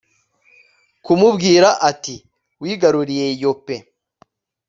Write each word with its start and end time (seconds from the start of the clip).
kumubwira 1.03 1.69
ati 1.89 2.15
wigaruriye 2.61 3.25
yope 3.43 3.75